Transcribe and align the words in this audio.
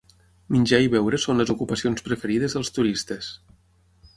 Menjar 0.53 0.79
i 0.85 0.89
beure 0.93 1.19
són 1.25 1.41
les 1.43 1.51
ocupacions 1.55 2.03
preferides 2.09 2.57
dels 2.59 2.73
turistes. 2.79 3.29